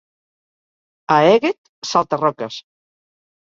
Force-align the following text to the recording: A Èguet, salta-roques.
A 1.17 1.19
Èguet, 1.35 1.71
salta-roques. 1.91 2.61